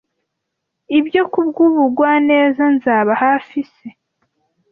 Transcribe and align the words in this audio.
ibyo 0.99 1.21
kubwubugwaneza 1.31 2.63
nzaba 2.75 3.11
hafi 3.23 3.59
se 3.73 3.87